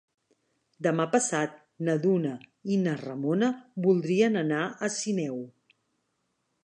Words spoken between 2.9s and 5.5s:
Ramona voldrien anar a Sineu.